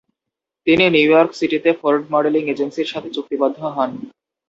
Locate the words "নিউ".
0.95-1.09